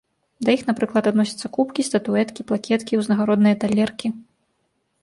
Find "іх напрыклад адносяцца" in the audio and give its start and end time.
0.57-1.51